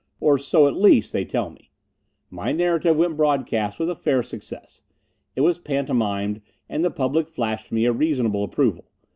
Or 0.19 0.39
so, 0.39 0.65
at 0.67 0.73
least, 0.75 1.13
they 1.13 1.25
tell 1.25 1.51
me. 1.51 1.69
My 2.31 2.51
narrative 2.51 2.97
went 2.97 3.15
broadcast 3.15 3.77
with 3.77 3.87
a 3.87 3.93
fair 3.93 4.23
success. 4.23 4.81
It 5.35 5.41
was 5.41 5.59
pantomimed 5.59 6.41
and 6.67 6.83
the 6.83 6.89
public 6.89 7.29
flashed 7.29 7.71
me 7.71 7.85
a 7.85 7.93
reasonable 7.93 8.43
approval. 8.43 8.89